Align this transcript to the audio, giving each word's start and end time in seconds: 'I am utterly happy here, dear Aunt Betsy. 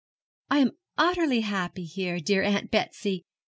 'I 0.49 0.57
am 0.57 0.71
utterly 0.97 1.41
happy 1.41 1.83
here, 1.85 2.19
dear 2.19 2.41
Aunt 2.41 2.71
Betsy. 2.71 3.23